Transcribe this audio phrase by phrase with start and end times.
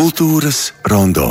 [0.00, 1.26] Kultūras rondo.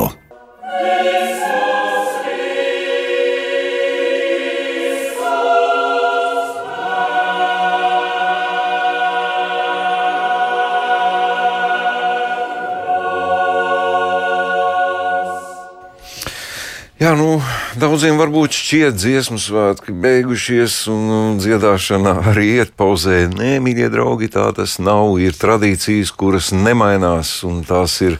[17.01, 17.41] Jā, nu,
[17.79, 23.21] daudziem varbūt šķiet, dziesmu svētki beigušies, un dziedāšana arī iet pauzē.
[23.31, 25.15] Nē, mīļie draugi, tā tas nav.
[25.23, 28.19] Ir tradīcijas, kuras nemainās, un tās ir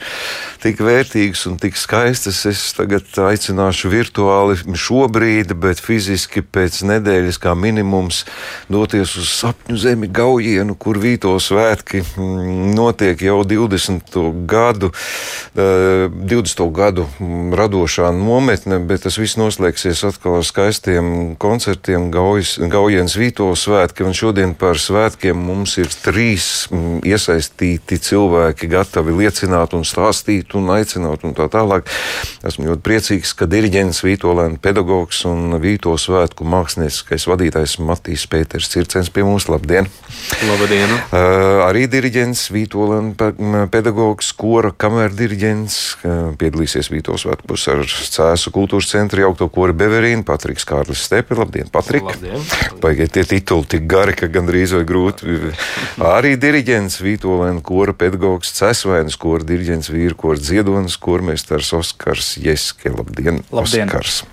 [0.61, 2.41] tik vērtīgas un tik skaistas.
[2.49, 8.23] Es tagad aicināšu virtuāli šobrīd, bet fiziski pēc nedēļas kā minimums
[8.71, 14.19] doties uz sapņu zemi Gaujienu, kur Vīto svētki mm, notiek jau 20.
[14.49, 14.91] gadu,
[15.55, 16.65] 20.
[16.75, 17.07] gadu
[17.55, 24.05] radošā nometne nometne, bet tas viss noslēgsies atkal ar skaistiem koncertiem, gaujas, gaujienas vīto svētki.
[24.07, 30.71] Un šodien par svētkiem mums ir trīs mm, iesaistīti cilvēki, gatavi liecināt un stāstīt un
[30.73, 31.89] aicināt un tā tālāk.
[32.47, 39.11] Esmu ļoti priecīgs, ka diriģents Vītolēna pedagogs un Vīto svētku mākslinieckais vadītājs Matīs Pēters Circens
[39.13, 39.49] pie mums.
[39.49, 39.89] Labdien!
[40.47, 40.93] Labdien!
[41.09, 49.25] Uh, arī diriģents Vītolēna pedagogs, kora kamerdiriģents, uh, piedalīsies Vīto svētkos ar cēsu kultūras centra
[49.25, 51.37] jaukto kori Beverīnu, Patriks Kārlis Stepi.
[51.39, 52.07] Labdien, Patrik!
[52.79, 55.53] Pagaidiet, tie tituli tik gari, ka gandrīz vai grūti.
[56.03, 62.91] Arī diriģents Vītolēna kora pedagogs, Cesvainas kora diriģents, vīru kora dziedonis, kormēstars Oskars Jeske.
[62.95, 63.87] Labdien, Labdien.
[63.87, 64.23] Oskars!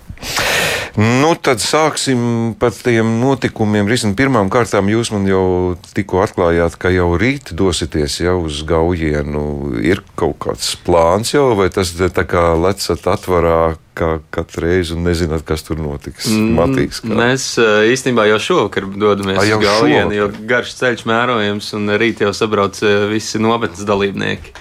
[0.97, 3.85] Nu, tad sāksim par tiem notikumiem.
[3.85, 9.75] Risin, pirmām kārtām jūs man jau tikko atklājāt, ka jau rīt dosieties jau uz gaujienu.
[9.85, 13.59] Ir kaut kāds plāns jau, vai tas tā kā lecat atvarā
[13.97, 16.31] kā katru reizi un nezināt, kas tur notiks.
[16.33, 17.13] Matīs, kā.
[17.17, 22.33] Mēs eh, īstenībā jau šovakar dodamies uz Gaujienu, jo garš ceļš mērojams un rīt jau
[22.37, 24.53] sabrauc eh, visi nometnes dalībnieki.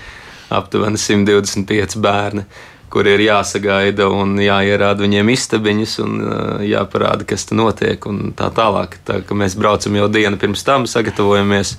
[0.51, 2.45] Aptuveni 125 bērni,
[2.91, 8.51] kuri ir jāsagaida un jāierāda viņiem istabiņas un eh, jāparāda, kas tur notiek un tā
[8.55, 8.99] tālāk.
[9.07, 11.77] Tā kā mēs braucam jau dienu pirms tam, sagatavojamies.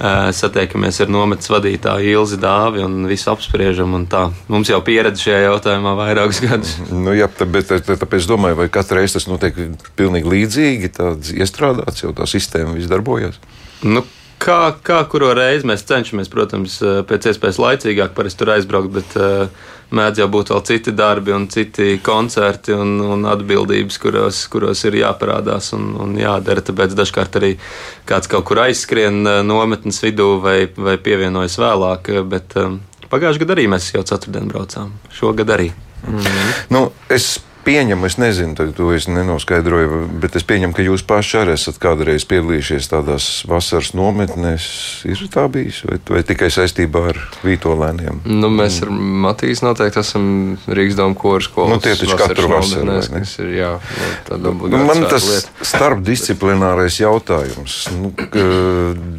[0.00, 3.94] eh, Satiekamies ar nometnes vadītāju Ilzi Dāvi un visu apspriežam.
[3.94, 4.30] un tā.
[4.48, 6.74] Mums jau pieredze šajā jautājumā vairākus gadus.
[6.90, 9.54] Nu, jā, tā, bet tā- tāpēc domāju, vai katru reizi tas notiek
[9.96, 13.38] pilnīgi līdzīgi, tāds iestrādāts, jau tā sistēma viss darbojas.
[13.84, 14.02] Nu,
[14.40, 19.16] kā, kā kuru reizi mēs cenšamies, protams, eh, pēc iespējas laicīgāk parasti tur aizbraukt, bet
[19.20, 24.84] uh, mēdz jau būt vēl citi darbi un citi koncerti un, un atbildības, kuros, kuros
[24.88, 26.64] ir jāparādās un, un jādara.
[26.64, 27.52] Tāpēc dažkārt arī
[28.08, 32.12] kāds kaut kur aizskrien eh, nometnes vidū vai, vai pievienojas vēlāk.
[32.30, 32.80] Bet um,
[33.10, 34.96] pagājušajā gadā arī mēs jau ceturtdien braucām.
[35.14, 35.70] Šogad arī.
[36.72, 37.34] Nu, es
[37.70, 42.24] pieņemu, es nezinu, to es nenoskaidroju, bet es pieņemu, ka jūs paši arī esat kādreiz
[42.30, 44.64] piedalījušies tādās vasaras nometnēs.
[45.06, 48.24] Ir tā bijis, vai, vai tikai saistībā ar vītolēniem?
[48.26, 50.24] Nu, mēs ar Matīs noteikti esam
[50.66, 51.76] Rīgas domu koru skolas.
[51.76, 53.70] Nu, tie taču katru vasaru, kas ir, jā,
[54.34, 55.68] nu, Nu, man tas lieta.
[55.70, 57.78] starpdisciplinārais jautājums.
[57.94, 58.10] Nu,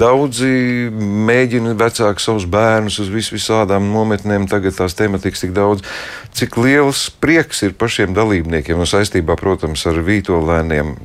[0.02, 0.52] daudzi
[0.92, 5.88] mēģina vecāki savus bērnus uz vis visādām nometnēm, tagad tās tematikas tik daudz.
[6.36, 10.96] Cik liels prieks ir pašiem dalībniekiem un saistībā, protams, ar vītolēniem.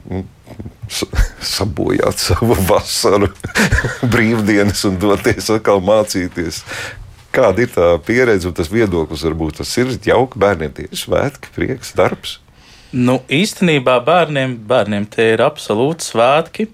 [0.88, 1.06] sa-
[1.56, 3.28] Sabojāt savu vasaru,
[4.14, 6.62] brīvdienas un doties atkal mācīties.
[7.36, 9.25] Kāda ir tā pieredze un tas viedoklis?
[9.26, 12.38] Varbūt tas ir jauki bērniem, tie ir svētki, prieks, darbs.
[12.96, 16.69] Nu, īstenībā bērniem, bērniem tie ir absolūti svētki.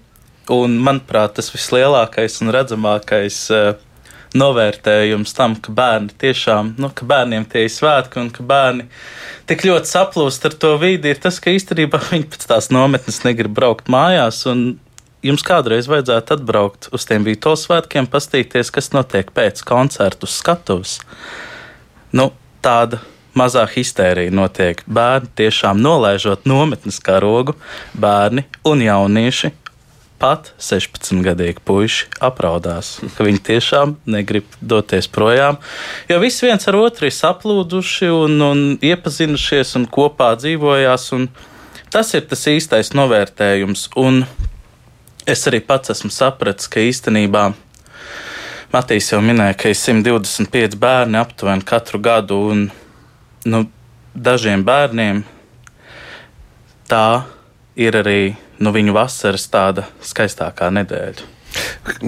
[0.53, 3.73] Un, manuprāt, tas vislielākais un redzamākais uh,
[4.37, 8.87] novērtējums tam, ka bērni tiešām, nu, ka bērniem tie ir svētki un ka bērni
[9.49, 13.55] tik ļoti saplūst ar to vidi, ir tas, ka īstenībā viņi pēc tās nometnes negrib
[13.57, 14.43] braukt mājās.
[15.23, 20.97] Jums kādreiz vajadzētu atbraukt uz tiem Vīto svētkiem, pastīties, kas notiek pēc koncertu skatuves.
[22.11, 22.33] Nu,
[22.65, 22.99] tāda
[23.37, 24.83] mazā histērija notiek.
[24.85, 27.55] Bērni tiešām nolaižot nometnes karogu,
[27.95, 29.53] bērni un jaunieši.
[30.23, 35.57] Pat 16-gadīgi puiši apraudās, ka viņi tiešām negrib doties projām.
[36.07, 41.09] Jo visi viens ar otru ir saplūduši un, un iepazinušies un kopā dzīvojās.
[41.17, 41.27] Un
[41.91, 43.89] tas ir tas īstais novērtējums.
[43.99, 44.23] Un
[45.27, 47.49] es arī pats esmu sapratis, ka īstenībā
[48.73, 52.63] Matīs jau minēja, ka ir 125 bērni aptuveni katru gadu, un
[53.45, 53.59] nu,
[54.15, 55.19] dažiem bērniem
[56.89, 57.25] tā
[57.77, 58.17] ir arī
[58.63, 61.29] nu, viņu vasaras tāda skaistākā nedēļa.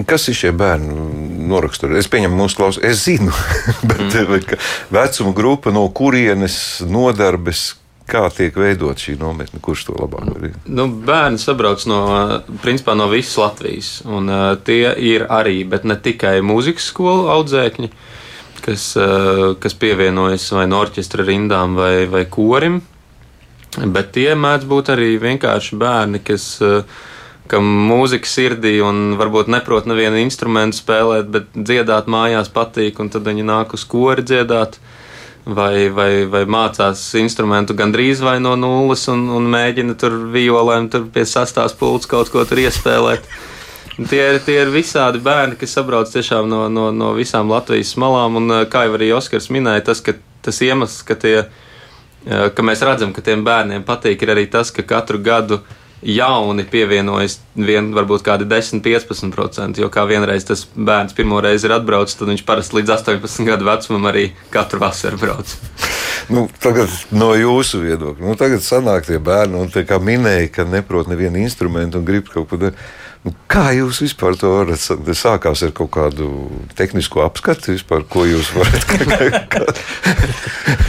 [0.08, 0.94] Kas ir šie bērni?
[1.46, 1.98] Noraksturot.
[2.00, 3.34] Es pieņemu, mūsu klausās, es zinu,
[3.90, 4.56] bet mm.
[4.94, 7.76] vecuma grupa, no kurienes nodarbes,
[8.10, 10.58] kā tiek veidot šī nometne, kurš to labāk var darīt?
[10.66, 12.00] Nu, bērni sabrauc no,
[12.62, 13.92] principā, no visas Latvijas.
[14.06, 17.90] Un, uh, tie ir arī, bet ne tikai mūzikas skolu audzēkņi.
[18.66, 22.80] kas, uh, kas pievienojas vai no orķestra rindām vai, vai korim.
[23.84, 26.84] Bet tie mēdz būt arī vienkārši bērni, kas, uh,
[27.50, 33.26] kam mūzika sirdī un varbūt neprot nevienu instrumentu spēlēt, bet dziedāt mājās patīk, un tad
[33.28, 34.80] viņi nāk uz kori dziedāt.
[35.46, 41.04] Vai, vai, vai mācās instrumentu gandrīz vai no nulles un, un mēģina tur violēm, tur
[41.14, 43.28] pie sastāvs pults kaut ko tur iespēlēt.
[43.96, 48.40] Tie ir, tie ir visādi bērni, kas sabrauc tiešām no, no, no visām Latvijas malām.
[48.40, 51.46] Un, kā jau arī Oskars minēja, tas, ka, tas iemesls, ka, tie,
[52.26, 55.60] ka mēs redzam, ka tiem bērniem patīk, ir arī tas, ka katru gadu
[56.02, 59.80] jauni pievienojas vien, varbūt kādi 10, 15%.
[59.80, 63.68] Jo kā vienreiz tas bērns pirmo reizi ir atbraucis, tad viņš parasti līdz 18 gadu
[63.68, 65.56] vecumam arī katru vasaru brauc.
[66.26, 70.64] Nu, tagad no jūsu viedokļa, nu, tagad sanāk tie bērni, un tā kā minēja, ka
[70.66, 72.80] neprot nevienu instrumentu un grib kaut ko darīt.
[73.22, 74.82] Nu, kā jūs vispār to varat?
[75.18, 76.28] Sākās ar kaut kādu
[76.78, 78.86] tehnisko apskati, vispār, ko jūs varat.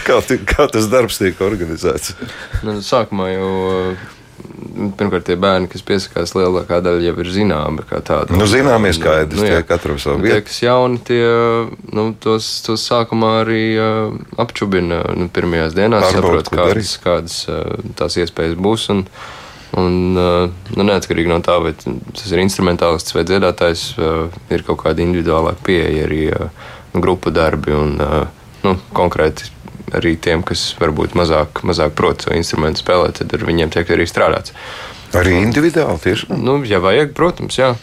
[0.07, 2.13] Kā, kā, kā, kā tas darbs tiek organizēts?
[2.65, 3.49] Nu, sākumā jau
[4.97, 7.85] pirmkārt, tie bērni, kas piesakās, lielākā daļa jau ir zināma.
[8.33, 10.37] Nu, zināmie skaidrs, nu, jā, katram savu vietu.
[10.37, 11.23] Tie, kas jauni, tie
[11.95, 18.19] nu, tos, tos sākumā arī uh, apčubina nu, pirmajās dienās, saprot, kādas, kādas uh, tās
[18.21, 18.87] iespējas būs.
[18.93, 19.03] Un,
[19.77, 23.89] un nu, neatkarīgi no tā, vai tas ir instrumentālists vai dziedātājs,
[24.53, 26.49] ir kaut kāda individuālāka pieeja arī uh,
[26.97, 27.97] grupu darbi un
[28.63, 29.51] nu, konkrēti
[29.95, 34.07] arī tiem, kas varbūt mazāk, mazāk prot savu instrumentu spēlēt, tad ar viņiem tiek arī
[34.09, 34.55] strādāts.
[35.15, 36.31] Arī individuāli tieši?
[36.35, 37.73] Nu, ja vajag, protams, jā.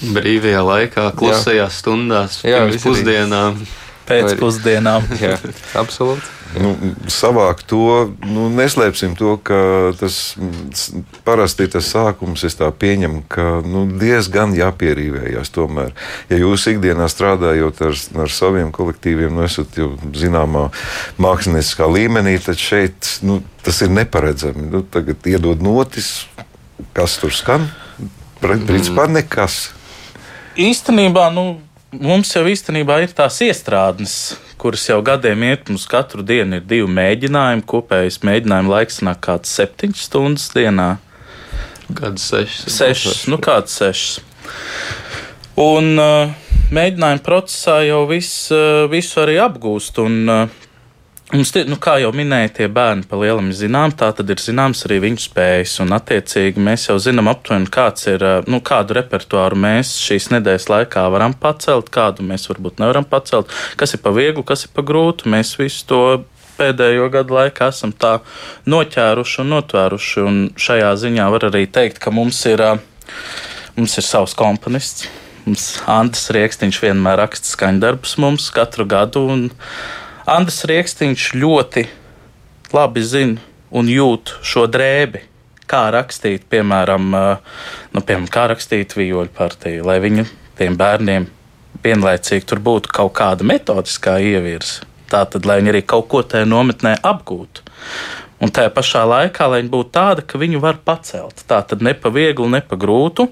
[0.00, 1.78] Brīvajā laikā, klusajās jā.
[1.82, 3.60] stundās, jā, pirms pusdienām.
[4.08, 5.04] Pēcpusdienām.
[5.24, 5.36] jā,
[5.78, 6.39] absolūti.
[6.58, 6.72] Nu,
[7.06, 10.34] savākt to, nu, neslēpsim to, ka tas
[11.26, 12.42] parasti tas sākums.
[12.46, 15.52] Es tā pieņemu, ka nu, diezgan jāpierīvējās.
[15.54, 15.94] Tomēr,
[16.32, 17.94] ja jūs ikdienā strādājot ar,
[18.24, 20.66] ar saviem kolektīviem, nu, esat jau zināmā
[21.22, 24.66] mākslinieckā līmenī, tad šeit nu, tas ir neparedzami.
[24.74, 26.26] Nu, tagad iedod notis,
[26.96, 27.70] kas tur skan.
[28.40, 29.20] Principā mm.
[29.20, 29.62] nekas.
[30.58, 31.60] Īstenībā, nu,
[31.92, 34.14] mums jau īstenībā ir tās iestrādes
[34.60, 37.64] kuras jau gadiem iet, mums katru dienu ir divi mēģinājumi.
[37.70, 40.90] Kopējais mēģinājuma laiks nāk kāds septiņas stundas dienā.
[41.96, 42.66] Kāds sešas?
[42.74, 44.20] Sešas, nu kāds sešas.
[45.60, 46.34] Un uh,
[46.76, 50.02] mēģinājuma procesā jau viss, uh, visu arī apgūst.
[50.04, 50.59] Un, uh,
[51.30, 54.40] Mums, tie, nu, kā jau minēja, tie bērni pa lielam ir zinām, tā tad ir
[54.42, 55.76] zināms arī viņu spējas.
[55.84, 61.04] Un, attiecīgi, mēs jau zinām aptuveni, kāds ir, nu, kādu repertuāru mēs šīs nedēļas laikā
[61.14, 65.30] varam pacelt, kādu mēs varbūt nevaram pacelt, kas ir pa vieglu, kas ir pa grūtu.
[65.30, 66.02] Mēs visu to
[66.58, 68.16] pēdējo gadu laikā esam tā
[68.66, 70.26] noķēruši un notvēruši.
[70.26, 72.66] Un šajā ziņā var arī teikt, ka mums ir,
[73.78, 75.06] mums ir savs komponists.
[75.46, 79.24] Mums Andris Rieksniņš vienmēr raksta skaņdarbus mums katru gadu.
[79.30, 79.46] Un,
[80.30, 81.82] Andris Rieksniņš ļoti
[82.70, 83.40] labi zina
[83.74, 85.24] un jūt šo drēbi.
[85.66, 90.28] Kā rakstīt, piemēram, nu, piemēram kā rakstīt vijoļu partiju, lai viņu
[90.60, 91.26] tiem bērniem
[91.82, 94.86] vienlaicīgi tur būtu kaut kāda metodiskā ievirza.
[95.10, 97.66] Tā tad, lai viņi arī kaut ko tajā nometnē apgūtu.
[98.40, 101.42] Un tajā pašā laikā, lai viņa būtu tāda, ka viņu var pacelt.
[101.50, 103.26] Tā tad ne pa vieglu, ne pa grūtu.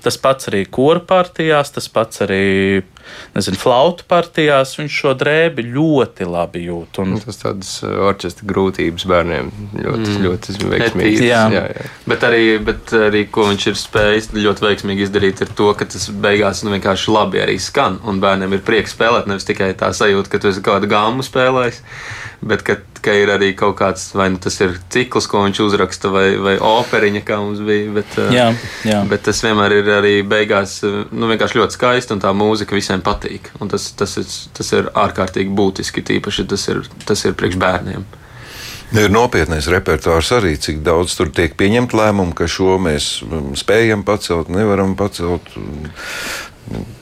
[0.00, 2.86] Tas pats arī kora partijās, tas pats arī
[3.36, 4.74] nezinu, flautu partijās.
[4.78, 7.00] Viņš šo drēbi ļoti labi jūt.
[7.02, 7.16] Un...
[7.24, 10.22] Tas tādas uh, orķestra grūtības bērniem ļoti, mm.
[10.26, 11.28] ļoti veiksmīgi.
[11.28, 11.42] Jā.
[11.54, 11.88] Jā, jā.
[12.08, 16.08] Bet, arī, bet arī, ko viņš ir spējis ļoti veiksmīgi izdarīt, ir to, ka tas
[16.12, 18.00] beigās nu, vienkārši labi arī skan.
[18.08, 21.82] Un bērniem ir prieks spēlēt, nevis tikai tā sajūta, ka tu esi kādu gāmu spēlējis
[22.40, 26.10] bet ka, ka ir arī kaut kāds, vai nu tas ir cikls, ko viņš uzraksta,
[26.14, 27.90] vai, vai operiņa, kā mums bija.
[27.98, 28.46] Bet, eh, jā,
[28.86, 29.00] jā.
[29.10, 33.52] bet tas vienmēr ir arī beigās nu, vienkārši ļoti skaisti, un tā mūzika visiem patīk.
[33.62, 38.06] Un tas, tas, ir, tas ir ārkārtīgi būtiski, tīpaši tas ir, tas ir priekš bērniem.
[38.96, 44.04] Ir nopietnais repertuārs arī, cik daudz tur tiek pieņemt lēmumu, ka šo mēs mm, spējam
[44.06, 45.50] pacelt, nevaram pacelt.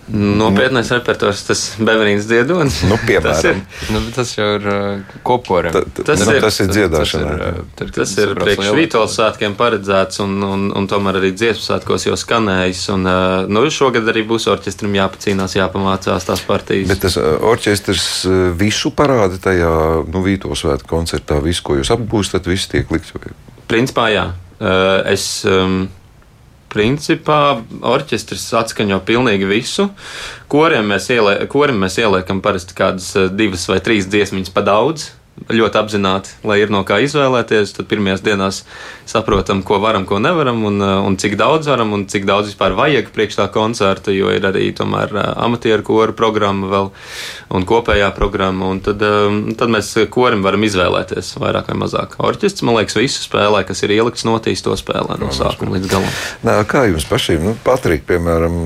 [0.06, 2.76] Nopietnais repertuārs, tas Beverīnas dziedonis.
[2.86, 5.74] Nu, piemēram, tas, ir, nu, tas jau ir uh, kopkorim.
[5.74, 7.32] Ta, ta, tas, nu, ir, tas ir dziedāšanā.
[7.34, 11.64] Tas ir, uh, tas ir priekš Vītola svētkiem paredzēts un, un, un tomēr arī dziesmu
[11.64, 12.84] svētkos jau skanējis.
[12.94, 16.86] Un, uh, nu, šogad arī būs orķestram jāpacīnās, jāpamācās tās partijas.
[16.92, 18.08] Bet tas uh, orķestrs
[18.62, 19.74] visu parāda tajā
[20.06, 23.10] nu, Vītola svētku koncertā, visu, ko jūs apgūstat, viss tiek likts.
[23.66, 24.28] Principā jā.
[24.56, 25.88] Uh, es, um,
[26.72, 29.88] principā orķestris atskaņo pilnīgi visu.
[30.52, 35.10] Koriem mēs, ieliek, korim mēs ieliekam parasti kādas eh, divas vai trīs dziesmiņas pa daudz.
[35.52, 37.74] Ļoti apzināti, lai ir no kā izvēlēties.
[37.76, 38.62] Tad pirmajās dienās
[39.08, 43.12] saprotam, ko varam, ko nevaram, un, un cik daudz varam, un cik daudz vispār vajag
[43.14, 46.90] priekš tā koncerta, jo ir arī tomēr amatieru koru programma vēl
[47.56, 48.72] un kopējā programma.
[48.72, 49.02] Un tad,
[49.60, 52.18] tad mēs korim varam izvēlēties vairāk vai mazāk.
[52.18, 56.20] Orķestris, man liekas, visu spēlē, kas ir ielikts notīs, to spēlē no sākuma līdz galam.
[56.46, 58.60] Nā, kā jums pašiem, nu, Patrika, piemēram,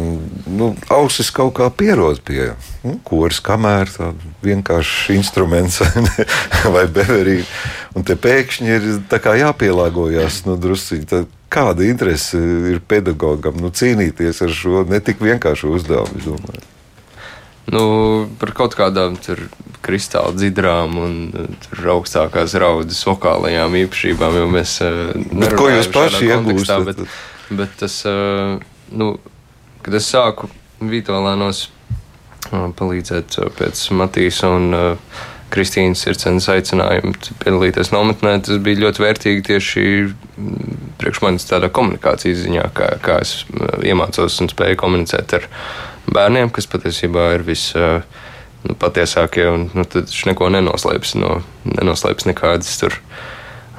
[0.55, 2.53] nu, ausis kaut kā pierod pie
[2.85, 5.81] nu, koris, kamēr tāda vienkāršs instruments
[6.75, 7.47] vai beverīna.
[7.97, 8.89] Un te pēkšņi ir
[9.45, 11.25] jāpielāgojas nu, druskuļi.
[11.51, 12.39] Kāda interese
[12.71, 16.61] ir pedagogam nu, cīnīties ar šo ne tik vienkāršu uzdevumu?
[17.71, 17.83] Nu,
[18.39, 19.17] par kaut kādām
[19.85, 21.17] kristāla dzidrām un
[21.79, 26.89] augstākās raudas vokālajām īpašībām, jo mēs nemanām, ko jūs paši iegūstat.
[26.89, 27.03] Bet,
[27.63, 28.01] bet tas,
[28.91, 29.13] nu,
[29.83, 30.51] kad es sāku
[30.81, 31.67] Vitoļānos
[32.51, 34.73] palīdzēt pēc Matīs un
[35.51, 38.37] Kristīnas Sircenes aicinājumu piedalīties nometnē.
[38.47, 39.85] Tas bija ļoti vērtīgi tieši
[41.01, 43.41] priekš manis tādā komunikācijas ziņā, kā, kā es
[43.87, 45.47] iemācos un spēju komunicēt ar
[46.11, 47.71] bērniem, kas patiesībā ir vis.
[48.61, 52.93] Nu, patiesākie, un nu, tad viņš neko nenoslēps, no, nenoslēps nekādas tur,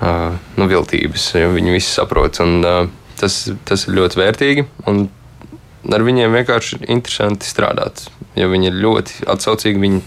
[0.02, 1.28] uh, nu, viltības.
[1.54, 2.80] Viņi visi saprot, un uh,
[3.20, 4.66] tas, tas ir ļoti vērtīgi.
[5.92, 8.08] Ar viņiem vienkārši ir interesanti strādāt.
[8.38, 10.02] Ja viņi ir ļoti atsaucīgi, viņi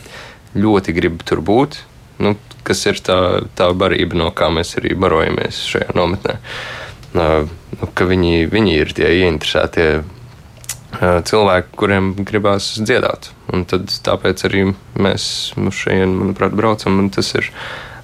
[0.54, 1.80] ļoti grib tur būt.
[2.22, 2.34] Nu,
[2.66, 3.18] kas ir tā,
[3.58, 6.36] tā barība, no kā mēs arī barojamies šajā nometnē.
[7.14, 7.46] Uh,
[7.78, 13.32] nu, viņi, viņi ir tie ieinteresētie uh, cilvēki, kuriem gribās dziedāt.
[13.52, 14.68] Un tad, tāpēc arī
[14.98, 17.02] mēs šeit, manuprāt, braucam.
[17.14, 17.50] Tas ir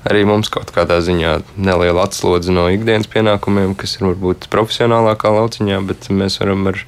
[0.09, 5.81] arī mums kaut kādā ziņā neliela atslodze no ikdienas pienākumiem, kas ir varbūt profesionālākā lauciņā,
[5.89, 6.79] bet mēs varam ar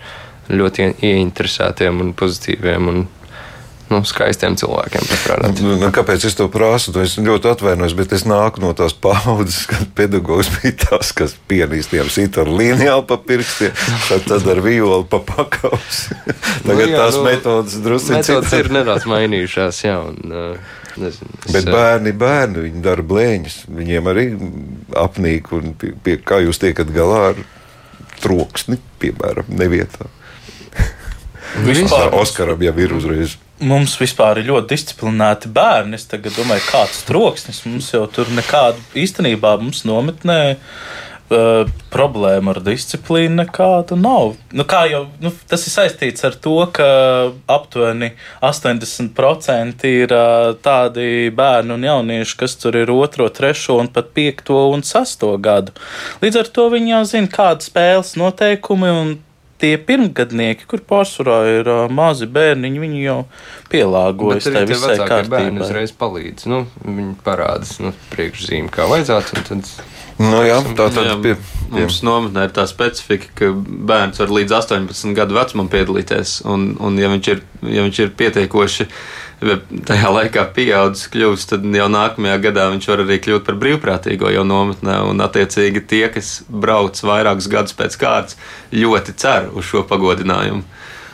[0.52, 3.04] ļoti ieinteresētiem un pozitīviem un
[3.92, 5.62] nu, skaistiem cilvēkiem strādāt.
[5.62, 6.94] Nu, nu, kāpēc es to prasu?
[7.02, 12.10] Es ļoti atvainojos, bet es nāku no tās paudzes, kad pedagogs bija tas, kas pianistiem
[12.12, 13.74] sit ar līnijālu pa pirkstiem,
[14.08, 16.04] tad, tad ar violi pa pakaus.
[16.66, 18.54] Tagad nu, jā, tās nu, metodas drusku citas.
[18.58, 19.98] ir nedaudz mainījušās, jā.
[20.12, 23.54] Un, uh, Nezinu, es, Bet bērni, bērni, viņi dara blēņas.
[23.72, 24.26] Viņiem arī
[25.00, 27.40] apnīk, un pie, pie, kā jūs tiekat galā ar
[28.20, 30.10] troksni, piemēram, nevietā.
[31.66, 33.36] Vispār Oskaram jau ir uzreiz.
[33.60, 35.98] Mums vispār ir ļoti disciplinēti bērni.
[35.98, 40.42] Es domāju, kāds troksnis mums jau tur nekāda īstenībā mums nometnē.
[41.32, 44.34] Uh, problēma ar disciplīnu nekāda nav.
[44.52, 46.86] Nu, jau, nu, tas ir saistīts ar to, ka
[47.50, 48.12] aptuveni
[48.44, 54.54] 80% ir uh, tādi bērni un jaunieši, kas tur ir 2, 3 un pat 5
[54.74, 55.76] un 6 gadu.
[56.24, 59.14] Līdz ar to viņi jau zina, kāda spēles noteikumi un
[59.62, 63.18] tie pirmgadnieki, kur pārsvarā ir uh, mazi bērniņi, viņi jau
[63.72, 65.46] pielāgojas tai visai kārtībai.
[65.46, 69.74] Bērni uzreiz palīdz, nu, viņi parādās nu, priekšzīmi, kā vajadzētu, un tad
[70.20, 71.32] Nu, jā, tā tad jā, pie,
[71.72, 76.40] mums nometnē ir tā specifika, ka bērns var līdz 18 gadu vecumam piedalīties.
[76.48, 77.42] Un, un ja, viņš ir,
[77.72, 78.86] ja viņš ir pietiekoši
[79.88, 84.44] tajā laikā pieaudzis, kļūst, tad jau nākamajā gadā viņš var arī kļūt par brīvprātīgo jau
[84.46, 85.00] nometnē.
[85.10, 88.38] Un, attiecīgi, tie, kas brauc vairākus gadus pēc kārtas,
[88.74, 90.64] ļoti cer uz šo pagodinājumu.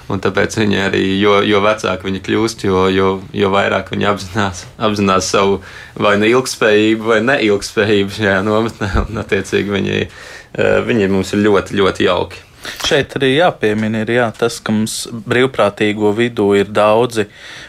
[0.08, 4.64] Un tāpēc viņi arī, jo, jo vecāki viņi kļūst, jo, jo, jo vairāk viņi apzinās,
[4.80, 5.58] apzinās savu
[6.00, 8.90] vai nu ilgspējību, vai neilgspējību šajā nometnē.
[9.04, 12.47] Un, attiecīgi, viņi, eh, viņi mums ir ļoti, ļoti jauki.
[12.86, 17.28] Šeit arī jāpiemina ir, jā, tas, ka mums brīvprātīgo vidū ir daudzi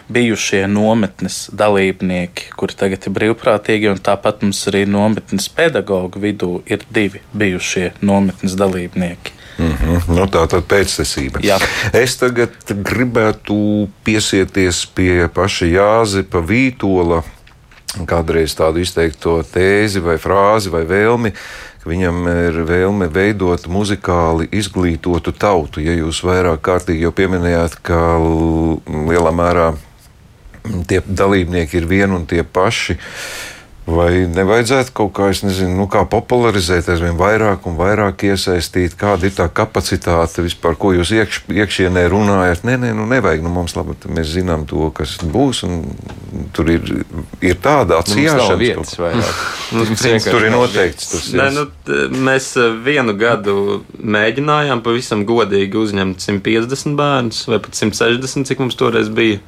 [0.10, 6.86] bijušie nometnes dalībnieki, kuri tagad ir brīvprātīgi, un tāpat mums arī nometnes pedagoģu vidū ir
[6.94, 9.40] divi bijušie nometnes dalībnieki.
[9.60, 10.16] Mm -hmm.
[10.16, 11.40] nu, tā tad pēctecība.
[11.44, 11.58] Jā.
[11.94, 17.24] Es tagad gribētu piesieties pie paša Jāzepa Vītola.
[18.06, 21.34] Kādreiz tādu izteikto tēzi vai frāzi vai vēlmi,
[21.80, 25.84] ka viņam ir vēlme veidot muzikāli izglītotu tautu.
[25.84, 29.70] Ja jūs vairāk kārtīgi jau pieminējāt, ka lielā mērā
[30.90, 33.00] tie dalībnieki ir vieni un tie paši.
[33.00, 33.49] Uh,
[33.90, 39.34] Vai nevajadzētu kaut kā, nezinu, nu, kā popularizēt, aizvien vairāk un vairāk iesaistīt, kāda ir
[39.38, 42.66] tā kapacitāte vispār, ko jūs iekš, iekšienē runājat?
[42.68, 45.80] Nē, nē, nu nevajag, nu mums labi, mēs zinām to, kas būs, un
[46.54, 46.86] tur ir,
[47.42, 48.60] ir tāda atsijāšana.
[50.36, 51.32] tur ir noteikts tas.
[51.40, 51.66] Nē, nu,
[52.30, 58.78] mēs eh, vienu gadu mēģinājām pavisam godīgi uzņemt 150 bērnus vai pat 160, cik mums
[58.80, 59.42] toreiz bija.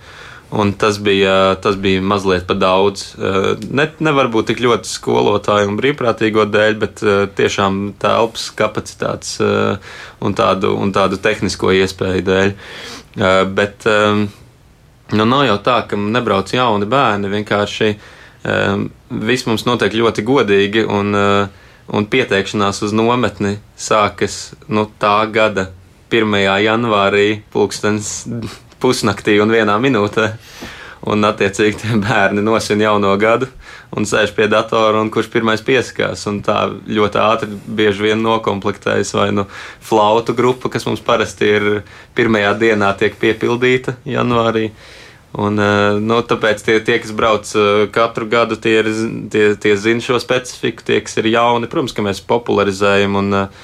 [0.52, 3.06] Un tas bija, tas bija mazliet par daudz.
[3.16, 9.38] Eh, ne, nevar būt tik ļoti skolotāju un brīvprātīgo dēļ, bet eh, tiešām telpas kapacitātes
[9.40, 12.56] eh, un tādu, un tādu tehnisko iespēju dēļ.
[13.52, 17.28] Bet nu, nav jau tā, ka nebrauc jauni bērni.
[17.34, 17.90] Vienkārši
[19.28, 21.12] viss mums notiek ļoti godīgi, un,
[21.92, 24.40] un pieteikšanās uz nometni sākas
[24.72, 25.68] nu, tā gada
[26.08, 26.40] 1.
[26.64, 28.14] janvārī, pulkstenis
[28.82, 30.32] pusnaktī un vienā minūtē.
[31.02, 33.48] Un, attiecīgi, tie bērni nosina jauno gadu
[33.98, 36.24] un sēž pie datora, un kurš pirmais piesakās.
[36.46, 39.48] Tā ļoti ātri bieži vien nokomplektējas vai nu
[39.84, 41.70] flautu grupa, kas mums parasti ir
[42.18, 44.70] pirmajā dienā, tiek piepildīta janvārī.
[45.32, 48.90] Un, eh, nu, tāpēc tie, tie, kas brauc eh, katru gadu, tie, ir,
[49.32, 51.72] tie, tie zina šo specifiku, tie, kas ir jauni.
[51.72, 53.62] Protams, ka mēs popularizējam un, um,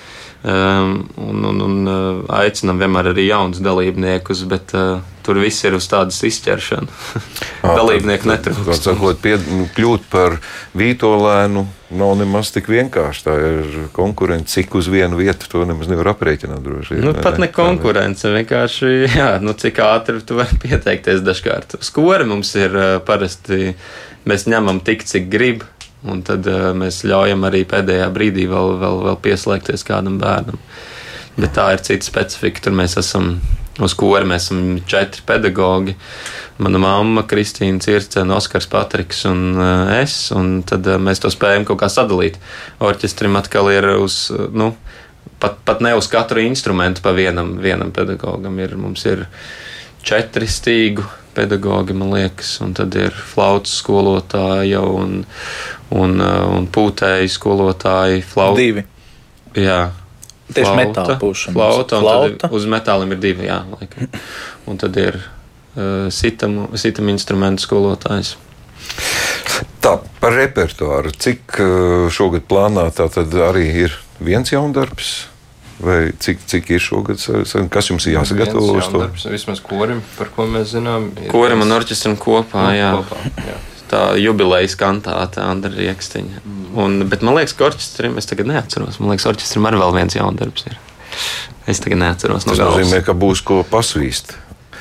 [0.47, 1.93] un, un, un
[2.31, 6.87] aicinām vienmēr arī jaunus dalībniekus, bet uh, tur viss ir uz tādas izķeršana.
[7.79, 8.87] Dalībnieku netrūkst.
[8.87, 9.35] Sakot, pie,
[9.75, 10.37] kļūt par
[10.77, 11.65] vītolēnu
[11.99, 13.23] nav nemaz tik vienkārši.
[13.27, 16.63] Tā ir konkurence, cik uz vienu vietu to nemaz nevar aprēķināt.
[16.63, 21.79] Droši, nu, ne, pat ne konkurence, vienkārši jā, nu, cik ātri tu vari pieteikties dažkārt.
[21.83, 22.77] Skori mums ir
[23.07, 23.73] parasti,
[24.27, 25.67] mēs ņemam tik, cik grib.
[26.11, 30.59] Un tad uh, mēs ļaujam arī pēdējā brīdī vēl, vēl, vēl pieslēgties kādam bērnam.
[31.37, 32.67] Bet tā ir cita specifika.
[32.67, 33.37] Tur mēs esam
[33.77, 35.93] Uz kura mēs esam četri pedagoģi.
[36.65, 40.15] Mana mamma, Kristīna Circena, Oskars Patriks un uh, es.
[40.33, 42.39] Un tad uh, mēs to spējam kaut kā sadalīt.
[42.81, 44.71] Orķestrim atkal ir uz, nu,
[45.41, 48.57] pat, pat ne uz katru instrumentu pa vienam, vienam pedagogam.
[48.63, 49.27] Ir, mums ir
[50.07, 51.05] četri stīgu
[51.37, 55.21] pedagogi, man liekas, un tad ir flautas skolotāja un,
[55.93, 56.19] un,
[56.57, 58.25] un pūtēji skolotāji.
[58.25, 58.51] Flau...
[58.57, 58.83] Divi.
[59.57, 59.87] Jā,
[60.53, 61.51] Tieši metāla puša.
[61.55, 62.49] Flauta, flauta.
[62.55, 64.11] uz metāliem ir divi, jā, laikam.
[64.69, 68.35] Un tad ir uh, sitam, sitam instrumentu skolotājs.
[69.83, 71.11] Tā, par repertuāru.
[71.11, 75.27] Cik uh, šogad plānā tā tad arī ir viens jaundarbs?
[75.77, 77.21] Vai cik, cik ir šogad?
[77.69, 79.03] Kas jums ir jāsagatavo uz to?
[79.29, 81.11] Vismaz korim, par ko mēs zinām.
[81.29, 82.93] Korim un orķestram kopā, jā.
[82.97, 83.57] kopā, jā
[83.91, 86.41] tā jubilejas kantāte Andra Rieksniņa.
[86.77, 88.99] Un, bet man liekas, ka orķestrim es tagad neatceros.
[89.01, 90.75] Man liekas, orķestrim arī vēl viens jaundarbs ir.
[91.67, 92.45] Es tagad neatceros.
[92.45, 92.81] No Tas galvas.
[92.81, 94.35] nozīmē, ka būs ko pasvīst.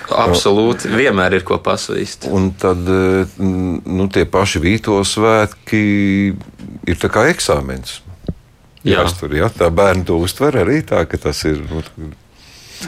[0.07, 2.29] Absolūti, vienmēr ir ko pasvīst.
[2.31, 5.81] Un tad nu, tie paši Vīto svētki
[6.87, 8.01] ir kā eksāmens.
[8.87, 11.59] Jā, Jāstur, jā, tā bērni to uztver arī tā, ka tas ir.
[11.67, 11.83] Nu,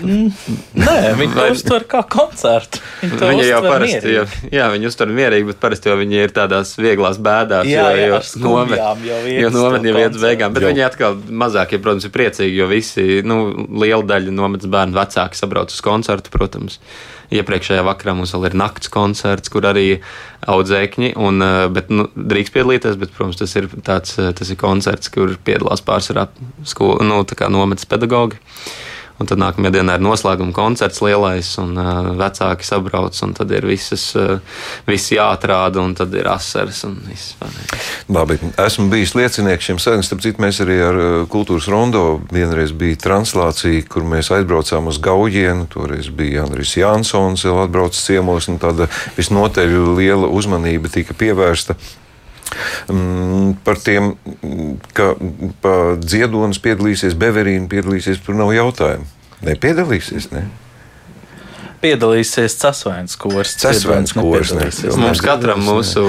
[0.03, 2.81] nē, viņi to uztver kā koncertu.
[3.03, 4.25] Viņi, viņi jau parasti, jau,
[4.55, 7.69] jā, viņi uztver mierīgi, bet parasti jau viņi ir tādās vieglās bēdās.
[7.69, 10.57] Jā, jo, jo nometni jau nometni jau iet uz beigām.
[10.57, 10.73] Bet jau.
[10.73, 13.39] viņi atkal mazākie, protams, ir priecīgi, jo visi, nu,
[13.83, 16.81] liela daļa nometnes bērnu vecāki sabrauc uz koncertu, protams.
[17.29, 19.99] Iepriekšējā vakarā mums vēl ir nakts koncerts, kur arī
[20.49, 24.57] audzēkņi, un, eh, bet, nu, drīkst piedalīties, bet, protams, tas ir tāds, eh, tas ir
[24.57, 26.29] koncerts, kur piedalās pārsvarā
[26.65, 28.41] skolu, nu, tā kā nometnes pedagogi.
[29.19, 33.67] Un tad nākamajā dienā ir noslēguma koncerts lielais, un uh, vecāki sabrauc, un tad ir
[33.67, 34.39] visas, uh,
[34.87, 37.35] viss jāatrāda, un tad ir asaras un viss.
[38.15, 40.07] Labi, esmu bijis liecinieks šiem sarunām.
[40.07, 41.01] Starp citu, mēs arī ar
[41.33, 45.67] kultūras rondo vienreiz bija translācija, kur mēs aizbraucām uz Gaujienu.
[45.73, 48.87] Toreiz bija Andris Jansons, vēl atbraucis ciemos, un tāda
[49.19, 51.75] visnotaļ liela uzmanība tika pievērsta
[53.65, 54.15] par tiem,
[54.97, 55.13] ka
[56.01, 59.07] dziedonis piedalīsies, Beverīna piedalīsies, tur nav jautājumu.
[59.47, 60.49] Nepiedalīsies, ne?
[61.83, 63.55] piedalīsies Casvainas kurs.
[63.61, 64.53] Casvainas kurs.
[64.99, 66.03] Mums katram mūsu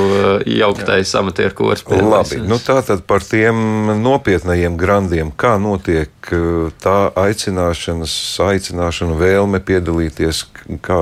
[0.50, 1.84] jauktais amatieru kurs.
[1.90, 8.14] Labi, nu tā tad par tiem nopietnajiem grandiem, kā notiek uh, tā aicināšanas,
[8.50, 10.46] aicināšana, vēlme piedalīties,
[10.86, 11.00] kā,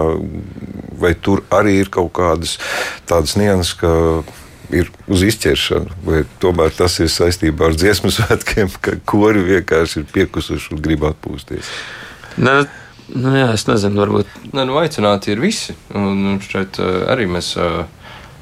[1.00, 2.58] vai tur arī ir kaut kādas
[3.08, 3.94] tādas nianses, ka
[4.74, 10.10] ir uz izķeršanu, vai tomēr tas ir saistībā ar dziesmu svētkiem, ka kori vienkārši ir
[10.14, 11.72] piekusuši un grib atpūsties.
[12.42, 12.60] Ne.
[13.08, 14.32] Nu, jā, es nezinu, varbūt.
[14.52, 15.72] Nē, nu, aicināti ir visi.
[15.96, 17.86] Un šeit uh, arī mēs, uh,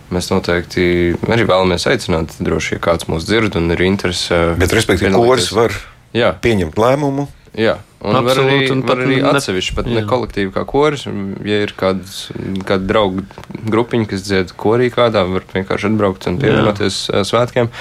[0.09, 0.87] mēs noteikti
[1.29, 2.33] arī vēlamies aicināt.
[2.41, 4.39] Droši vien, ja kāds mūs dzird un ir interese.
[4.57, 5.77] Bet, respektīvi, koris var
[6.17, 6.33] jā.
[6.41, 9.97] pieņemt lēmumu Jā, un Absolut, var arī, un var arī atsevišķi, pat jā.
[9.97, 11.05] ne kolektīvi kā koris.
[11.47, 12.29] Ja ir kāds,
[12.67, 13.25] kāda draugu
[13.65, 17.25] grupiņa, kas dzied korī kādā, var vienkārši atbraukt un pievienoties jā.
[17.27, 17.71] svētkiem,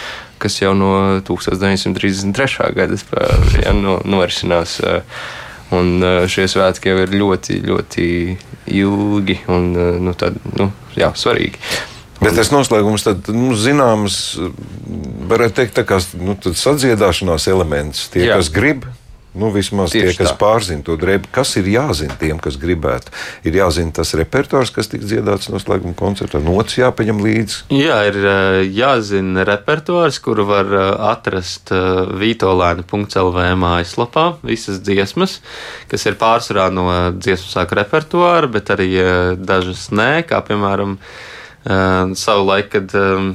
[0.43, 0.93] kas jau no
[1.29, 2.71] 1933.
[2.77, 3.01] gada
[3.61, 4.81] ja, no, norisinās.
[5.75, 8.07] Un šie svētki jau ir ļoti, ļoti
[8.79, 9.73] ilgi un
[10.05, 11.59] nu, tad, nu, jā, svarīgi.
[12.25, 14.19] Bet tas noslēgums, tad, nu, zināms,
[15.29, 18.07] varētu teikt, tā kā nu, sadziedāšanās elements.
[18.13, 18.39] Tie, Jā.
[18.39, 18.87] kas grib,
[19.35, 20.37] Nu, vismaz Tieši tie, kas tā.
[20.38, 23.11] pārzina to drēbi, kas ir jāzina tiem, kas gribētu.
[23.42, 26.38] Ir jāzina tas repertuārs, kas tiks dziedāts noslēguma koncertā.
[26.42, 27.57] Nots jāpaņem līdzi.
[27.75, 34.27] Jā, ir eh, jāzina repertuārs, kuru var eh, atrast eh, vītolēna.lv mājaslapā.
[34.47, 35.40] Visas dziesmas,
[35.90, 36.87] kas ir pārsvarā no
[37.18, 38.92] dziesmu sāka repertuāra, bet arī
[39.42, 40.99] dažas nē, kā piemēram
[41.64, 43.31] savu laiku, kad uh,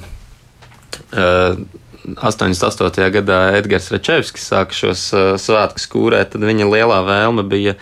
[2.16, 3.10] 88.
[3.14, 7.76] gadā Edgars Rečevskis sāka šos uh, svētkus kūrēt, tad viņa lielā vēlme bija,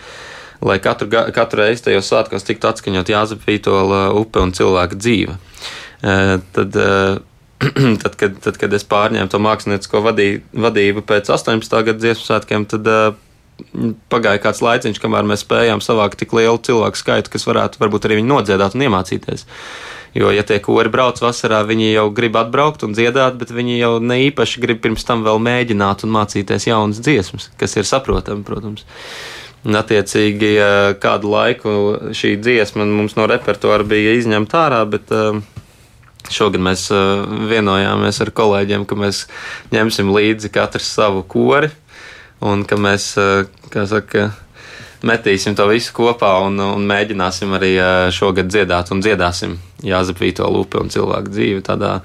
[0.64, 5.38] lai katru, katru reizi tajos svētkos tiktu atskaņot Jāzep Vītola upe un cilvēka dzīve.
[5.98, 7.20] Uh, tad, uh,
[8.02, 11.80] tad, kad, tad, kad es pārņēmu to māksliniecisko vadī, vadību pēc 18.
[11.90, 12.92] gada dziesmu svētkiem, tad
[14.12, 18.20] pagāja kāds laiciņš, kamēr mēs spējām savākt tik lielu cilvēku skaitu, kas varētu varbūt arī
[18.20, 19.46] viņu nodziedāt un iemācīties.
[20.18, 23.90] Jo, ja tie kori brauc vasarā, viņi jau grib atbraukt un dziedāt, bet viņi jau
[24.02, 28.82] ne īpaši grib pirms tam vēl mēģināt un mācīties jaunas dziesmas, kas ir saprotami, protams.
[29.66, 30.50] Un, attiecīgi,
[31.02, 31.74] kādu laiku
[32.18, 35.38] šī dziesma mums no repertuāra bija izņemta ārā, bet uh,
[36.28, 39.22] Šogad mēs uh, vienojāmies ar kolēģiem, ka mēs
[39.70, 41.70] ņemsim līdzi katrs savu kori
[42.42, 43.12] un ka mēs,
[43.70, 44.28] kā saka,
[45.06, 47.72] metīsim to visu kopā un, un mēģināsim arī
[48.14, 51.98] šogad dziedāt un dziedāsim Jāzep Vīto lupi un cilvēku dzīvi tādā,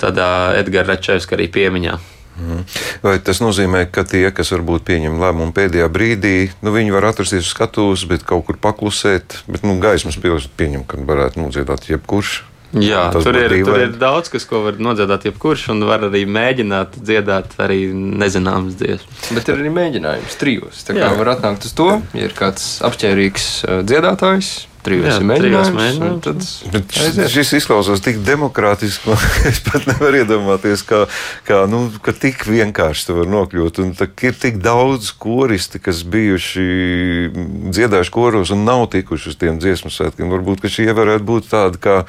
[0.00, 1.98] tādā Edgara Rečevska arī piemiņā.
[2.38, 2.58] Mhm.
[3.02, 7.48] Vai tas nozīmē, ka tie, kas varbūt pieņem lēmumu pēdējā brīdī, nu, viņi var atrasties
[7.48, 12.42] uz skatuves, bet kaut kur paklusēt, bet nu, gaismas pieņem, ka varētu nodziedāt jebkurš?
[12.76, 16.98] Jā, tur ir, tur ir daudz, kas, ko var nodziedāt jebkurš, un var arī mēģināt
[17.00, 19.30] dziedāt arī nezināmas dziesmas.
[19.32, 20.82] Bet ir arī mēģinājums trijos.
[20.84, 21.14] Tā kā Jā.
[21.16, 24.52] var atnākt uz to, ja ir kāds apšķērīgs uh, dziedātājs,
[24.88, 26.52] trijos jā, mēģinājums.
[26.72, 31.04] Tad šis izklausās tik demokrātiski, ka es pat nevaru iedomāties, kā,
[31.48, 33.82] kā, nu, ka tik vienkārši tur var nokļūt.
[33.84, 36.66] Un ir tik daudz koristi, kas bijuši
[37.74, 40.32] dziedājuši koros un nav tikuši uz tiem dziesmu svētkiem.
[40.32, 42.00] Varbūt šie varētu būt tādi, kā,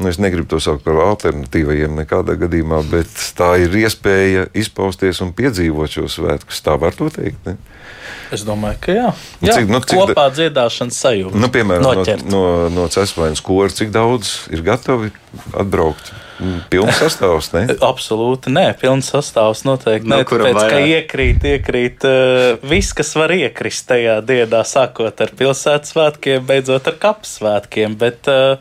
[0.00, 5.34] nu, es negribu to saukt par alternatīvajiem nekādā gadījumā, bet tā ir iespēja izpausties un
[5.36, 6.62] piedzīvot šo svētkus.
[6.64, 7.42] Tā var to teikt.
[7.46, 7.56] Ne?
[8.34, 9.10] Es domāju, ka jā.
[9.44, 11.38] jā cik, nu, cik, kopā dziedāšanas sajūta.
[11.38, 12.15] Nu, piemēram, noķert.
[12.24, 15.12] No, no, no Cēlāņas kora, cik daudz ir gatavi
[15.56, 16.12] atbraukt?
[16.70, 17.64] Pilns sastāvs, ne?
[17.80, 20.08] Absolūti, nē, pilns sastāvs noteikti.
[20.10, 25.32] No, nē, tāpēc, ka iekrīt, iekrīt uh, viss, kas var iekrist tajā dienā, sākot ar
[25.38, 27.96] pilsētas svētkiem, beidzot ar kapas svētkiem.
[28.00, 28.60] Bet, uh,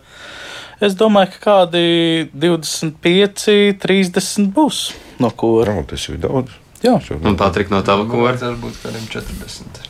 [0.83, 4.81] Es domāju, ka kādi 25, 30 būs
[5.23, 5.71] no kura.
[5.71, 6.51] No, tas ir daudz.
[6.83, 8.35] Jā, un Patrika no tava kora.
[8.41, 9.84] Varbūt kādiem 40.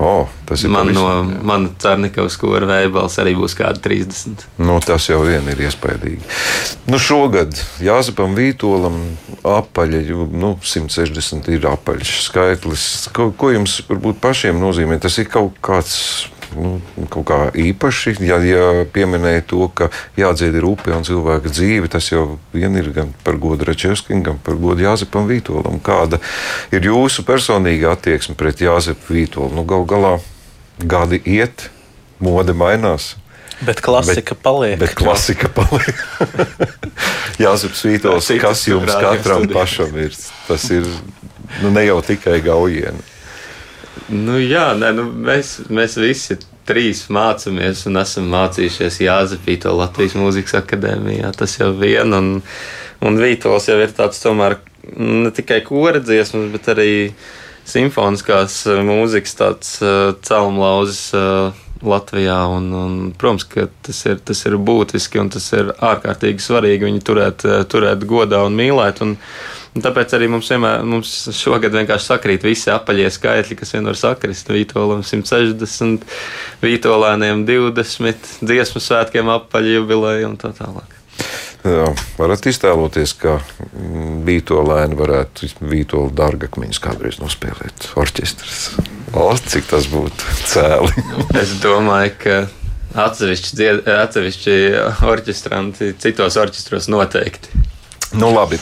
[0.00, 1.04] Oh, tas ir man no
[1.44, 4.46] mana Cārnikovas kora veibals arī būs kādi 30.
[4.64, 6.24] Nu, tas jau vien ir iespaidīgi.
[6.88, 7.52] Nu, šogad
[7.84, 8.96] Jāzepam Vītolam
[9.44, 10.00] apaļi,
[10.32, 12.86] nu, 160 ir apaļš skaitlis.
[13.16, 14.96] Ko, ko jums varbūt pašiem nozīmē?
[15.04, 16.00] Tas ir kaut kāds
[16.56, 16.80] nu,
[17.12, 18.16] kaut kā īpaši.
[18.26, 22.90] Ja, ja pieminēja to, ka jādzied ir upe un cilvēka dzīve, tas jau vien ir
[22.96, 25.80] gan par godu Rečevskim, gan par godu Jāzepam Vītolam.
[25.84, 26.20] Kāda
[26.74, 29.54] ir jūsu personīga attieksme pret Jāzepu Vītolu?
[29.56, 30.14] Nu, gal galā
[30.80, 31.68] gadi iet,
[32.22, 33.14] mode mainās.
[33.60, 34.78] Bet klasika bet, paliek.
[34.80, 36.04] Bet klasika paliek.
[37.42, 40.16] Jāzeps Vītols, kas jums katram pašam ir,
[40.48, 40.86] tas ir
[41.60, 43.09] nu, ne jau tikai gaujieni.
[44.10, 50.56] Nu, jā, nē, nu, mēs, mēs visi trīs mācāmies un esam mācījušies Jāzepīto Latvijas Mūzikas
[50.60, 51.30] akadēmijā.
[51.38, 52.32] Tas jau vien, un,
[53.06, 54.58] un Vītols jau ir tāds tomēr
[54.98, 56.92] ne tikai kora dziesmas, bet arī
[57.70, 61.10] simfoniskās eh, mūzikas tāds uh, celmlauzis.
[61.14, 62.36] Uh, Latvijā.
[62.52, 67.00] Un, un, protams, ka tas ir, tas ir būtiski un tas ir ārkārtīgi svarīgi viņu
[67.06, 69.00] turēt, turēt godā un mīlēt.
[69.04, 69.14] Un,
[69.70, 73.98] Un tāpēc arī mums, vienmēr, mums šogad vienkārši sakrīt visi apaļie skaitļi, kas vien var
[73.98, 74.50] sakrist.
[74.50, 76.06] Vītolam 160,
[76.64, 80.96] Vītolēniem 20, dziesmu svētkiem apaļi jubileja un tā tālāk.
[81.60, 83.36] Jā, varat iztēloties, ka
[84.26, 88.70] Vītolēni varētu Vītola dārgakmeņus kādreiz nospēlēt orķestras.
[89.14, 91.04] Valsts, cik tas būtu cēli.
[91.42, 92.38] es domāju, ka
[93.06, 94.56] atsevišķi, atsevišķi
[95.12, 97.68] orķestranti citos orķestros noteikti.
[98.12, 98.58] Nu, labi.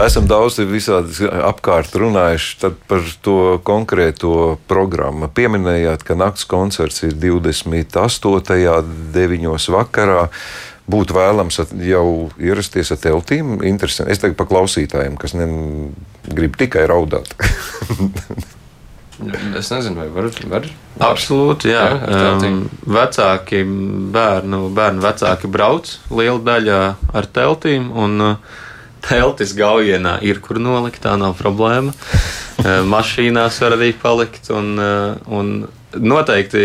[0.00, 5.28] Esam daudz visādi apkārt runājuši par to konkrēto programmu.
[5.36, 8.72] Pieminējāt, ka nakts koncerts ir 28.
[9.12, 9.68] 9.
[9.76, 10.26] vakarā.
[10.86, 13.56] Būtu vēlams jau ierasties ar teltīm.
[13.66, 14.14] Interesanti.
[14.14, 15.48] Es teiktu, paklausītājiem, kas ne,
[16.30, 17.34] grib tikai raudāt.
[19.56, 20.26] Es nezinu, vai var.
[20.50, 20.66] var?
[21.06, 21.84] Absolūti, jā.
[22.04, 22.58] jā um,
[22.92, 23.62] vecāki,
[24.12, 26.80] bērnu, bērnu vecāki brauc liela daļa
[27.16, 27.88] ar teltīm.
[27.96, 28.65] Un, uh,
[29.08, 31.94] teltis gaujienā ir kur nolikt, tā nav problēma.
[32.66, 34.50] Eh, mašīnās var arī palikt.
[34.50, 36.62] Un, eh, un noteikti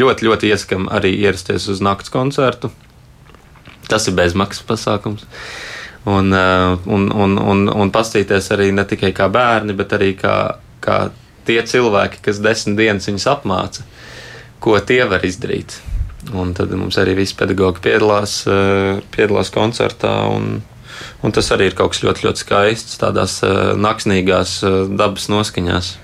[0.00, 2.70] ļoti, ļoti ieskam arī ierasties uz nakts koncertu.
[3.88, 5.24] Tas ir bezmaksas pasākums.
[6.06, 10.58] Un, eh, un, un, un, un pastīties arī ne tikai kā bērni, bet arī kā,
[10.80, 11.10] kā
[11.44, 13.82] tie cilvēki, kas desmit dienas viņus apmāca,
[14.60, 15.80] ko tie var izdarīt.
[16.32, 18.44] Un tad mums arī visi pedagoģi piedalās,
[19.12, 20.12] piedalās koncertā.
[20.32, 20.62] Un,
[21.24, 25.94] Un tas arī ir kaut kas ļoti, ļoti skaists, tādās uh, naksnīgās uh, dabas noskaņās.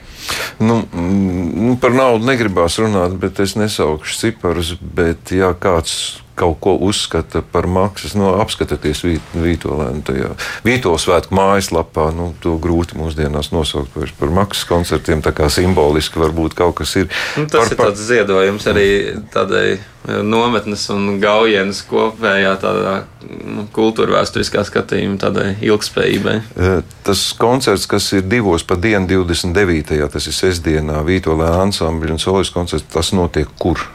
[0.61, 4.75] Nu, nu, par naudu negribās runāt, bet es nesaukšu ciparus.
[4.81, 8.15] Bet, ja kāds kaut ko uzskata par maksas.
[8.17, 9.03] Nu, apskatieties
[9.35, 10.33] Vītolēnu tajā
[10.65, 12.11] Vītola svētku mājaslapā.
[12.17, 15.25] Nu, to grūti mūsdienās nosaukt par, maksas koncertiem.
[15.25, 17.11] Tā kā simboliski varbūt kaut kas ir.
[17.37, 18.89] Nu, tas par, ir tāds ziedojums arī
[19.35, 19.81] tādai e,
[20.25, 22.97] nometnes un gaujienas kopējā tādā
[23.29, 26.37] nu, kultūra vēsturiskā skatījuma tādai ilgspējībai.
[26.41, 26.75] E,
[27.07, 30.03] tas koncerts, kas ir divos pa dienu, 29.
[30.13, 33.91] tas ir sestdienā, Vītolē ansambļa un solis koncerts, tas notiek kur?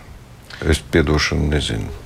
[0.64, 2.05] Es piedošanu nezinu.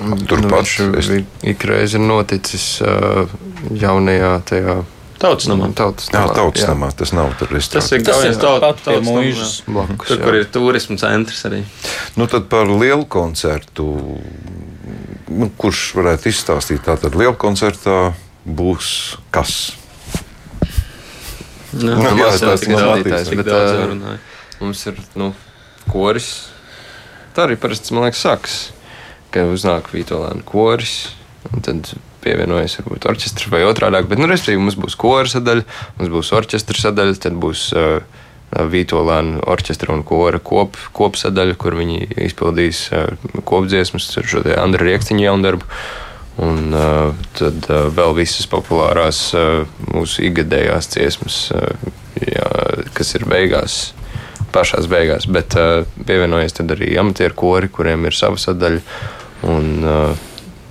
[0.00, 1.10] Turpat nu, es...
[1.44, 3.28] ik reiz ir noticis uh,
[3.76, 4.76] jaunajā tajā.
[5.20, 5.68] Tautas namā.
[5.76, 6.30] Tautas namā.
[6.30, 6.88] Jā, tautas namā.
[6.96, 7.90] Tas nav tur restorāns.
[7.90, 10.08] Tas ir Gaujas tautas mūžas blakus.
[10.08, 10.24] Tur, jā.
[10.24, 11.60] kur ir turismu centrs arī.
[12.16, 13.90] Nu tad par lielu koncertu.
[15.28, 16.80] Nu, kurš varētu izstāstīt?
[16.88, 18.14] Tātad lielu koncertā
[18.48, 19.58] būs kas?
[21.76, 24.16] Jā, nu, jā, tas ir bet uh,
[24.58, 25.34] mums ir, nu,
[25.92, 26.32] koris.
[27.36, 28.60] Tā arī parasti, man liekas, sāks
[29.34, 31.10] ka uznāk Vitoļāna koris.
[31.64, 31.92] Tad
[32.24, 34.02] pievienojas varbūt orķestris vai otrādi.
[34.08, 35.64] Bet, nu, respektīvi, mums būs kora sadaļa,
[35.98, 38.02] mums būs orķestra sadaļa, tad būs uh,
[38.50, 43.12] Vitoļāna orķestra un kora kop, kopsadaļa, kur viņi izpildīs uh,
[43.46, 45.68] kopdziesmas ar šo Andra Riekstiņa jaundarbu.
[46.40, 51.90] Un uh, tad uh, vēl visas populārās uh, mūsu ikgadējās dziesmas, uh,
[52.24, 52.50] jā,
[52.96, 53.78] kas ir beigās,
[54.54, 55.28] pašās beigās.
[55.30, 58.82] Bet uh, pievienojas arī amatieru kori, kuriem ir sava sadaļa.
[59.46, 60.16] Un, uh,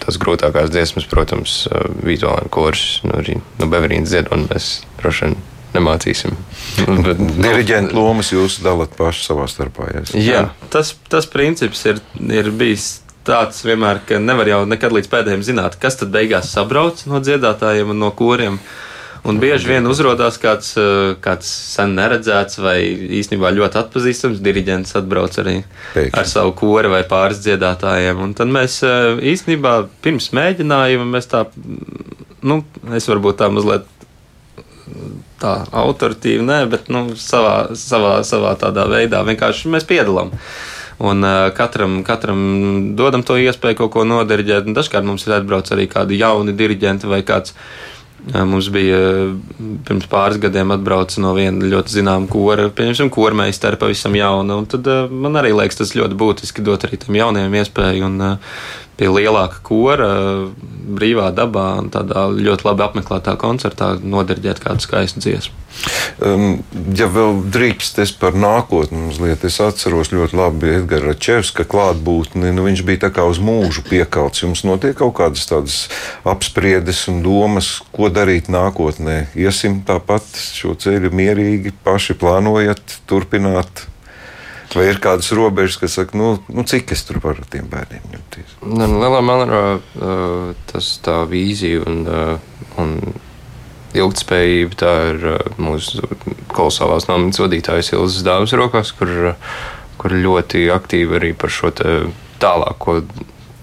[0.04, 5.38] tas grūtākās dziesmas, protams, uh, vizuālā kurs, nu, arī nu, Beverīnas ziedonu mēs droši vien
[5.76, 6.38] nemācīsim.
[7.06, 9.92] Bet, Diriģenta lomas jūs dalāt paši savā starpā.
[9.94, 15.10] Jā, Jā tas, tas princips ir, ir bijis tāds vienmēr, ka nevar jau nekad līdz
[15.12, 18.58] pēdējiem zināt, kas tad beigās sabrauc no dziedātājiem un no koriem.
[18.58, 18.89] Uh,
[19.28, 22.78] Un bieži vien uzrādās kāds, eh, kāds sen neredzēts vai
[23.20, 26.18] īstenībā ļoti atpazīstams diriģents atbrauc arī Pēkšņi.
[26.22, 28.24] ar savu kori vai pāris dziedātājiem.
[28.24, 31.46] Un tad mēs eh, īstenībā pirms mēģinājuma mēs tā,
[32.42, 32.64] nu,
[32.96, 33.88] es varbūt tā mazliet
[35.40, 40.34] tā autoritīvi, nē, bet nu, savā, savā, savā tādā veidā vienkārši mēs piedalām.
[41.00, 42.42] Un uh, katram, katram
[43.00, 44.68] dodam to iespēju kaut ko nodiriģēt.
[44.76, 47.56] Dažkārt mums ir atbrauc arī kādi jauni diriģenti vai kāds
[48.28, 48.98] Mums bija
[49.88, 54.60] pirms pāris gadiem atbraucis no viena ļoti zināma kora, pieņemsim, kormeistara pavisam jauna.
[54.70, 58.10] Tad man arī liekas, tas ļoti būtiski dot arī tam jaunajiem iespēju.
[58.10, 58.20] Un,
[59.00, 60.12] pie lielāka kora,
[60.90, 65.56] brīvā dabā un tādā ļoti labi apmeklētā koncertā nodirģēt kādu skaistu dziesmu.
[66.20, 66.58] Um,
[66.98, 72.52] ja vēl drīkst es par nākotni mazliet, es atceros ļoti labi Edgara Čevska klātbūtni.
[72.56, 74.44] Nu, viņš bija tā kā uz mūžu piekalts.
[74.44, 75.78] Jums notiek kaut kādas tādas
[76.28, 79.30] apspriedes un domas, ko darīt nākotnē.
[79.40, 83.86] Iesim tāpat šo ceļu mierīgi, paši plānojat, turpināt
[84.76, 88.04] Vai ir kādas robežas, kas saka, nu, nu cik es tur varu ar tiem bērniem
[88.14, 88.52] ņemties?
[88.68, 92.94] Ne, nu, lielā mērā uh, tas tā vīzija un, uh, un
[93.98, 96.06] ilgspējība tā ir uh, mūsu
[96.54, 99.34] kolosālās nometnes vadītājas Ilzas dāvas rokās, kur,
[99.98, 103.02] kur ļoti aktīvi arī par šo tālāko.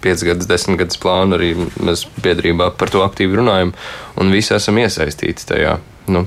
[0.07, 3.73] 5 gadus, 10 gadus plānu arī mēs biedrībā par to aktīvi runājam,
[4.21, 5.79] un visi esam iesaistīti tajā.
[6.12, 6.27] Nu,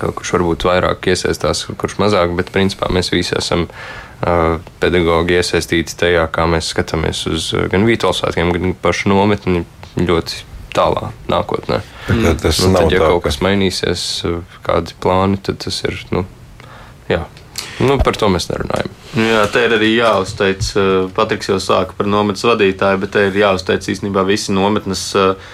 [0.00, 6.26] kurš varbūt vairāk iesaistās, kurš mazāk, bet principā mēs visi esam uh, pedagoģi iesaistīti tajā,
[6.32, 9.64] kā mēs skatāmies uz gan Vītolsvētkiem, gan pašu nometni
[10.00, 11.80] ļoti tālā nākotnē.
[12.10, 12.38] Mm.
[12.40, 14.06] Tas nu, tad, ja tā, kaut kas mainīsies,
[14.66, 15.98] kādi plāni, tad tas ir.
[16.14, 16.24] Nu,
[17.10, 17.24] jā.
[17.80, 18.92] Nu, par to mēs nerunājam.
[19.16, 20.66] Jā, te ir arī jāuzteic.
[21.16, 25.50] Patriks jau sāka par nometnes vadītāju, bet te ir jāuzteic īstenībā visi nometnes uh,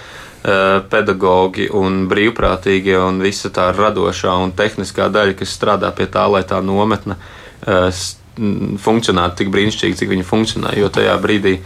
[0.47, 6.45] Pedagoģi un brīvprātīgie un visa tā radošā un tehniskā daļa, kas strādā pie tā, lai
[6.47, 7.17] tā nometne
[8.85, 10.77] funkcionētu tik brīnišķīgi, cik viņa funkcionē.
[10.79, 11.57] Jo tajā brīdī,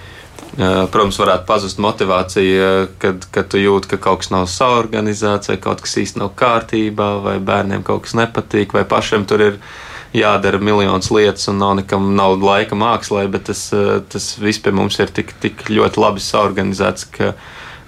[0.57, 2.71] protams, varētu pazust motivācija,
[3.03, 7.13] kad, kad tu jūti, ka kaut kas nav saorganizēts, vai kaut kas īsti nav kārtībā,
[7.27, 9.61] vai bērniem kaut kas nepatīk, vai pašiem tur ir
[10.17, 13.69] jādara miljonus lietas un nav nekam nav laika mākslā, bet tas,
[14.11, 17.35] tas viss pie mums ir tik, tik ļoti labi saorganizēts, ka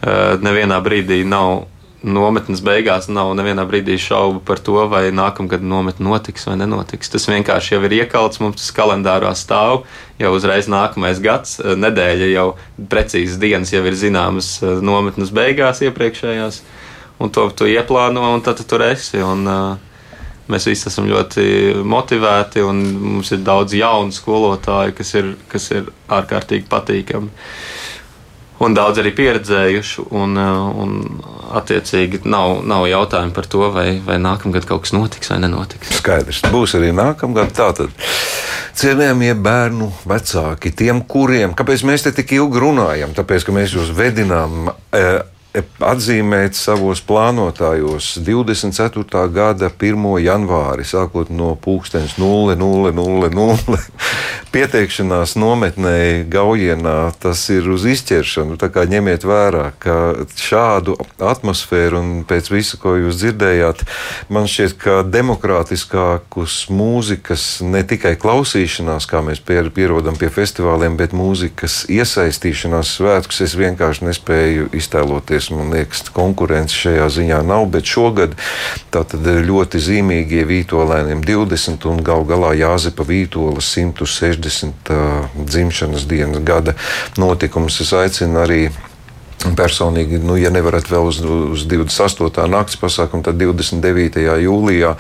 [0.03, 1.67] nevienā brīdī nav
[2.03, 7.11] nometnes beigās nav nevienā brīdī šaubu par to, vai nākamgad nometne notiks vai nenotiks.
[7.13, 9.85] Tas vienkārši jau ir iekalts, mums tas kalendārā stāv,
[10.21, 12.49] jau uzreiz nākamais gads, eh, nedēļa jau
[12.91, 16.61] precīzas dienas jau ir zināmas eh, nometnes beigās iepriekšējās,
[17.23, 19.23] un to tu ieplāno, un tad tu tur esi.
[19.23, 19.91] Un, uh,
[20.51, 21.45] mēs visi esam ļoti
[21.87, 22.81] motivēti, un
[23.15, 27.31] mums ir daudz jaunu skolotāju, kas ir, kas ir ārkārtīgi patīkami
[28.63, 30.07] un daudz arī pieredzējuši.
[30.15, 31.23] Un, uh, un
[31.59, 35.93] attiecīgi nav, nav jautājumu par to, vai, vai nākamgad kaut kas notiks vai nenotiks.
[35.99, 37.53] Skaidrs, būs arī nākamgad.
[37.57, 37.93] Tātad
[38.79, 43.93] cienījamie bērnu vecāki, tiem, kuriem, kāpēc mēs te tik ilgi runājam, tāpēc, ka mēs jūs
[43.97, 44.73] vedinām.
[44.95, 45.05] E,
[45.53, 49.29] atzīmēt savos plānotājos 24.
[49.33, 50.19] gada 1.
[50.25, 53.79] janvāri, sākot no 0000.
[54.53, 58.57] Pieteikšanās nometnē Gaujienā tas ir uz izķeršanu.
[58.61, 63.85] Tā kā ņemiet vērā, ka šādu atmosfēru un pēc visa, ko jūs dzirdējāt,
[64.33, 71.87] man šķiet, ka demokrātiskākus mūzikas ne tikai klausīšanās, kā mēs pierodam pie festivāliem, bet mūzikas
[71.93, 75.51] iesaistīšanās svētkus es vienkārši nespēju iztēloties konkurēties.
[75.51, 78.35] Man liekas, konkurence šajā ziņā nav, bet šogad
[78.93, 86.75] tātad ļoti zīmīgie vītolēniem 20 un gal galā Jāzepa Vītolas 160 uh, dzimšanas dienas gada
[87.17, 87.81] notikums.
[87.81, 88.71] Es aicinu arī
[89.43, 92.45] Personīgi, nu, ja nevarat vēl uz, uz 28.
[92.53, 94.23] nakts pasākumu, tad 29.
[94.45, 94.93] jūlijā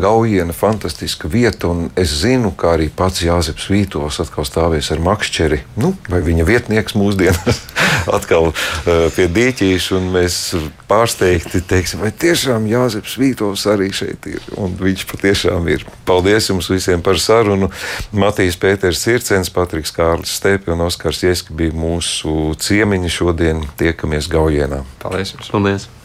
[0.00, 5.60] Gaujiena fantastiska vieta, un es zinu, ka arī pats Jāzeps Vītos atkal stāvēs ar makšķeri,
[5.84, 7.60] nu, vai viņa vietnieks mūsdienās
[8.16, 10.40] atkal uh, pie dīķīša, un mēs
[10.90, 15.86] pārsteigti teiksim, vai tiešām Jāzeps Vītos arī šeit ir, un viņš patiešām ir.
[16.08, 17.70] Paldies jums visiem par sarunu.
[18.16, 23.64] Matīs Pēters Circens, Patriks Kārlis Stepi un Oskars Ieski bija mūsu ciemiņi šodien.
[23.76, 24.84] Tie tiekamies Gaujienā.
[25.02, 25.34] Paldies!
[25.34, 25.50] Jums.
[25.50, 25.99] Paldies.